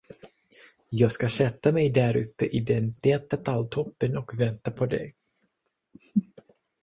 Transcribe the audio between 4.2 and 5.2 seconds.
vänta på dig.